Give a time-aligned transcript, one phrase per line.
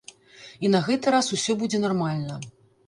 [0.67, 2.45] І на гэты раз усё будзе нармальна.